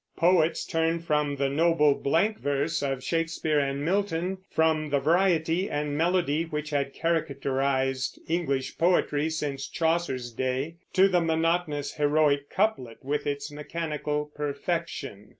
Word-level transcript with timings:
Poets 0.17 0.65
turned 0.65 1.05
from 1.05 1.35
the 1.35 1.47
noble 1.47 1.93
blank 1.93 2.39
verse 2.39 2.81
of 2.81 3.03
Shakespeare 3.03 3.59
and 3.59 3.85
Milton, 3.85 4.39
from 4.49 4.89
the 4.89 4.97
variety 4.97 5.69
and 5.69 5.95
melody 5.95 6.41
which 6.41 6.71
had 6.71 6.91
characterized 6.95 8.17
English 8.27 8.79
poetry 8.79 9.29
since 9.29 9.67
Chaucer's 9.67 10.31
day, 10.31 10.77
to 10.93 11.07
the 11.07 11.21
monotonous 11.21 11.93
heroic 11.93 12.49
couplet 12.49 12.97
with 13.05 13.27
its 13.27 13.51
mechanical 13.51 14.31
perfection. 14.35 15.29